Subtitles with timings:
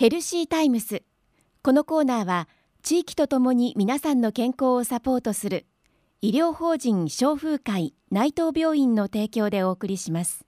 [0.00, 1.02] ヘルシータイムス。
[1.62, 2.48] このコーナーは
[2.82, 5.66] 地域とともに皆さんの健康をサポートする
[6.22, 10.46] 医療法人消風会内藤病院の提供でお送りします。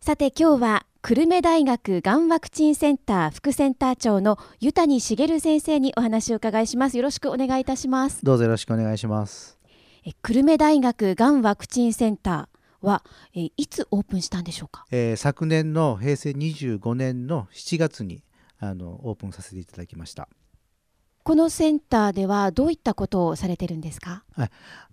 [0.00, 6.96] さて今日は久留米大学がんワクチンセンター副センター長の湯谷茂先生にお話を伺いします。
[6.96, 8.24] よろしくお願いいたします。
[8.24, 9.56] どうぞよろしくお願いします。
[10.04, 13.04] え久留米大学がんワクチンセンターは、
[13.34, 18.22] えいつオープンしたんでしょうか、えー、昨年の平成25年の7月に
[18.58, 20.28] あのオープンさせていただきました。
[21.26, 24.50] このセンターではどういったことをされてるんですか、はい。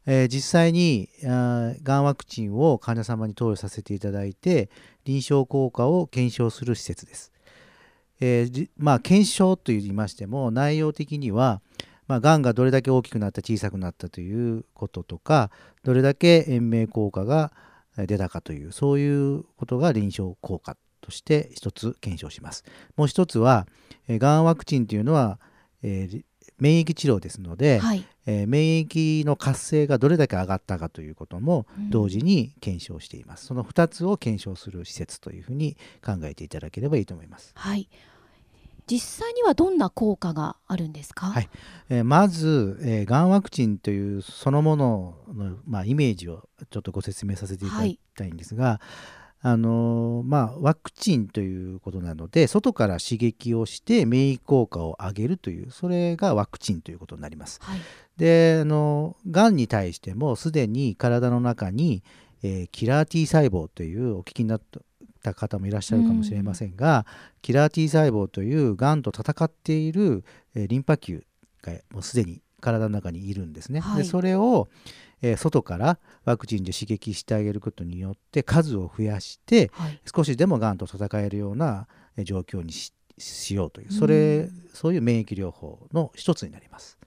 [0.08, 4.72] えー、実際にがんワクチンを患者様に投与させていただいて
[5.06, 7.32] 臨床効果を検証する施設です。
[8.20, 11.62] えー、まあ、検証といいましても内容的には、
[12.08, 15.52] まあ、がんがどれだけ大きくなった小さくなったということとか
[15.84, 17.52] どれだけ延命効果が
[17.98, 22.64] 出たかというそういうことが臨床効果として一つ検証します。
[22.96, 23.68] もう一つは、
[24.08, 25.40] えー、がんワクチンというのは
[25.84, 26.24] えー、
[26.58, 37.52] 免疫治療ですので、はい、えー、免疫の活性がどれだけ上がったかということも同時に検証しています、うん、その2つを検証する施設というふうに考えていただければいいと思います。
[37.54, 37.90] はい
[38.88, 41.50] 実際にはどんな効果があるんですか、はい。
[41.90, 49.24] えー、まず、えー、がんワクチンというそのものの、まあ、イメージをちょっとご説明させていただきたいんですが、はい。
[49.46, 57.60] あのまあ、ワクチンということなので外から刺激をして免疫効果を上げるというそれがワクチンということになります。
[57.62, 57.80] はい、
[58.16, 62.04] であのがんに対してもすでに体の中に、
[62.42, 64.80] えー、キラー T 細胞というお聞きになった
[65.34, 67.06] 方もいらっしゃるかもしれませんが、
[67.42, 71.24] キラー T 細胞というがんと戦っている、えー、リンパ球
[71.62, 73.80] がもうすでに体の中にいるんですね。
[73.80, 74.68] はい、でそれを、
[75.22, 81.88] えー、外からワクチンで刺激してあげることによって数を増やして、はい、少しでもがんと戦えるような
[82.24, 82.92] 状況にし
[83.56, 86.98] ようというそれ、そういう免疫療法の一つになります。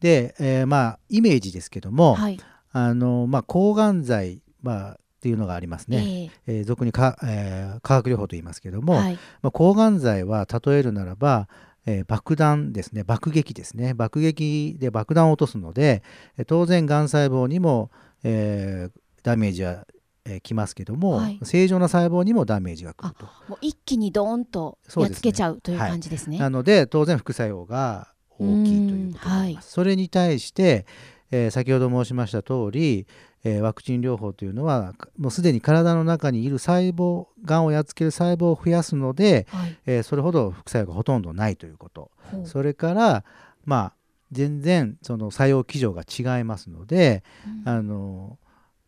[0.00, 2.40] で、えー、まあイメージですけども、はい、
[2.72, 11.48] あのまあ、抗がん剤、まあ、っていうのがありますね、えー、えー、俗にか、えー、化学療法と言いますけども、はい、まあ、抗がん剤は例えるならば
[11.86, 13.04] えー、爆弾ですね。
[13.04, 13.94] 爆撃ですね。
[13.94, 16.02] 爆撃で爆弾を落とすので
[16.46, 17.90] 当然がん細胞にも、
[18.22, 19.86] えー、ダメージは
[20.26, 23.26] えー、きますけども、はい、正常な細胞にもダメージがくると。
[23.48, 30.86] もう一気にドーンとやっつけちゃうという感じですね、はい、なので当然副作用が大きいということになります、はい、それに対して、
[31.30, 33.06] えー、先ほど申しました通り、
[33.44, 42.10] えー、ワクチン療法というのはもうすでに体の中にいる細胞がんをやっつける細胞を増やすので、はい、えー、それほど副作用がほとんどないということ、
[42.44, 43.24] それから
[43.64, 43.92] まあ
[44.32, 47.24] 全然その作用基準が違いますので、
[47.64, 48.38] うん、あの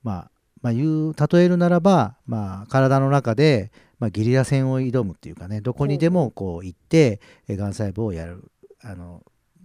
[0.02, 0.30] まあ
[0.62, 8.44] まあ、言う例えるならば、まあ、体の中で、まあ、ゲリラ戦を挑むっていうかねどこにでもこう行ってがん細胞をやる
[8.80, 9.22] あの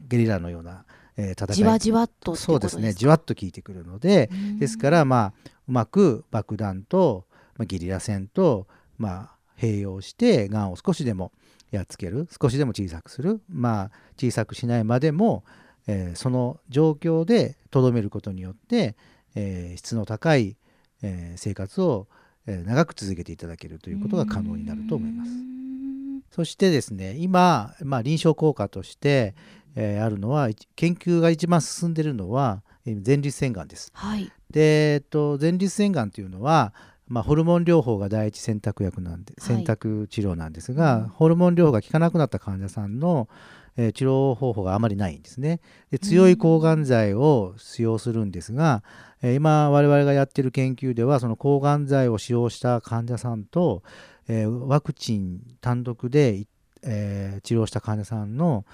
[0.07, 0.85] ゲリラのような
[1.17, 4.29] えー、戦いじわじわっとそうですねじわっと効いてくるので
[4.59, 7.25] ですからまあうまく爆弾と、
[7.57, 8.67] まあ、ゲリラ戦と、
[8.97, 11.31] まあ、併用してがんを少しでも
[11.71, 15.43] やっつける少しでも小さくするまあ小さくしないまでも、
[15.87, 18.95] えー、その状況でとどめることによって、
[19.35, 20.55] えー、質の高い、
[21.01, 22.07] えー、生活を、
[22.49, 25.56] え長く続けていただけるということが可能になると思います。
[26.37, 29.33] そしてですね今、まあ、臨床効果として、
[29.75, 33.89] えー、あるのは研究が一番進んでいるのは前立腺がんです。
[33.95, 36.75] はい、で、えっと、前立腺がんというのは、
[37.07, 43.27] まあ、ホルモン療法が第一選択薬なんで選択治療なんですが、はい、ホルモン療法が効かなくなった患者さんの、
[43.75, 45.59] えー、治療方法があまりないんですね。
[45.89, 48.83] で強い抗がん剤を使用するんですが、
[49.23, 53.81] えー、今我々がやっている研究ではその抗がん剤を使用した患者さんと、
[54.27, 56.45] えー、ワクチン単独で、
[56.83, 58.65] え治療した患者さんの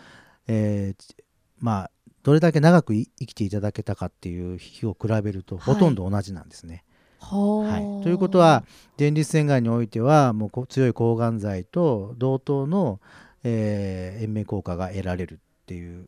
[0.47, 1.23] えー、
[1.59, 1.91] まあ
[2.23, 6.83] どれだけ長く生きていただけたかっていう日を比べるとほとんど同じなんですね。
[7.19, 8.63] はい、はい、ということは
[8.99, 12.99] 前立腺がんにおいてはもう強い抗がん剤と同等の、
[13.43, 16.05] えー、延命効果が得られるっていう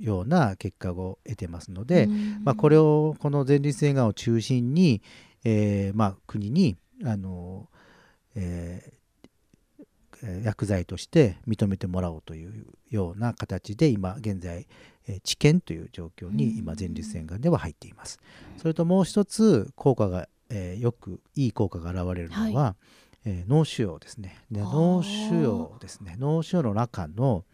[0.00, 2.08] ような結果を得てますので、
[2.42, 5.02] まあ、これをこの前立腺がんを中心に、
[5.44, 7.68] えーまあ、国にあの、
[8.34, 8.92] え
[10.42, 14.66] 薬剤として認めてもらおうというような形で今現在
[15.22, 18.18] 治験という状況に今前立腺がんでは入っています。
[18.56, 22.76] それともう一つ効果が、えー、よくいい効果が現れるのは、は
[23.26, 24.38] い、えー、脳腫瘍ですね。
[24.50, 26.16] で脳腫瘍ですね。
[26.18, 27.44] 脳腫瘍の中の、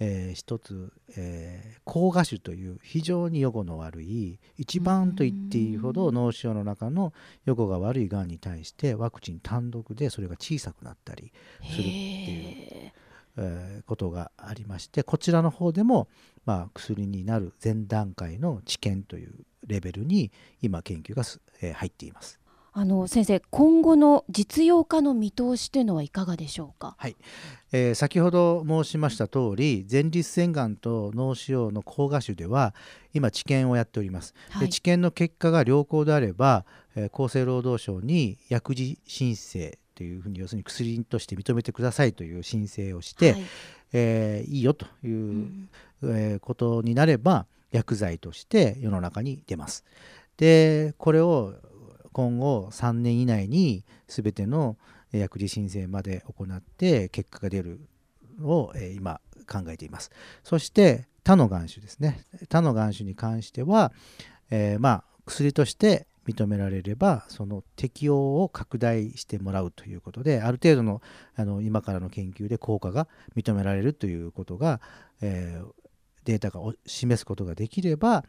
[0.00, 7.12] えー、一つ、えー、高画種という非常に予後の悪い一番と言っていいほど脳腫瘍の中の
[7.44, 11.32] 予後が悪いがんに対してワクチン単独でそれが小さくなったり
[11.62, 12.92] するっていう
[13.36, 16.08] えーことがありましてこちらの方でも、
[16.46, 19.32] まあ、薬になる前段階の治験という
[19.66, 20.30] レベルに
[20.62, 22.43] 今研究がす、えー入っています。
[22.76, 26.96] あの先生今後の実用化の見通しというのはいかがでしょうか？
[27.70, 32.74] えー先ほど申しました通り前立腺がんと脳腫瘍の膠芽腫では
[33.12, 34.34] 今治験をやっております。
[34.50, 34.66] はい。
[34.66, 36.64] で治験の結果が良好であれば、
[36.96, 43.42] えー厚生労働省に薬事申請というふうに要するに薬として認めてくださいという申請をして、はい。
[43.92, 45.68] えーいいよというう、ん。
[46.02, 49.84] えーことになれば薬剤として世の中に出ます。
[50.36, 51.54] でこれを
[52.14, 54.76] 今後3年以内に全ての
[55.10, 57.80] 薬事申請まで行って結果が出る
[58.40, 60.10] を、今考えています。
[60.42, 63.92] そして他の眼種ですね他の眼種に関しては、
[64.50, 71.02] えーま薬として認められればその適用を拡大してもらうということである程度の
[71.34, 74.80] あの今からの研究で効果が認められるということが、
[75.20, 75.66] えー
[76.24, 78.24] データが示すことができれば、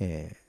[0.00, 0.43] えー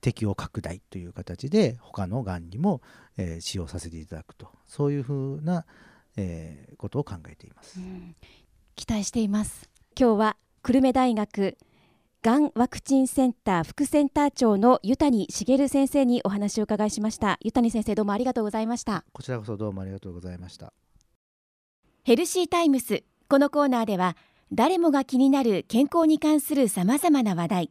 [0.00, 2.80] 適用拡大という形で他のがんにも、
[3.16, 4.48] えー使用させていただくと。
[4.66, 5.66] そういうふうな、
[6.16, 7.78] えーことを考えています。
[7.80, 8.16] うん。
[8.76, 9.68] 期待しています。
[9.98, 11.58] 今日は久留米大学
[12.22, 17.38] がんワクチンセンター副センター長の湯谷茂先生にお話を伺いしました。
[17.42, 19.04] 湯谷先生どうもありがとうございました。
[19.12, 20.72] こちらこそどうもありがとうございました。
[22.04, 24.16] ヘルシータイムスこのコーナーでは
[24.52, 27.70] 誰もが気になる健康に関するさまざまな話題。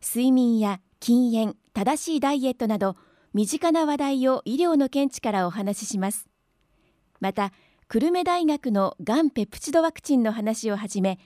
[0.00, 2.96] 睡眠や禁煙正しいダイエットなど
[3.34, 6.26] 身近な話題を医療の見地からお話しします。
[7.20, 7.52] また
[7.88, 11.18] 久留米大学のがんペプチドワクチンの話をはじめ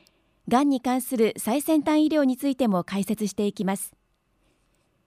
[0.48, 3.94] がんに関する最先端医療についても解説していきます。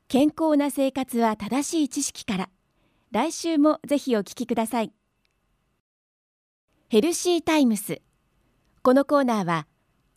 [0.08, 2.50] 健康な生活は正しい知識から
[3.12, 4.92] 来週もぜひお聞きください。
[6.90, 8.02] ヘルシータイムス。
[8.82, 9.68] このコーナーは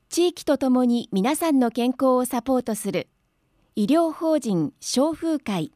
[0.08, 3.08] 地域とともに皆さんの健康をサポートする
[3.78, 5.70] 医療法人消風会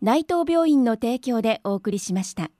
[0.00, 2.52] 内藤病院の提供でお送りしました。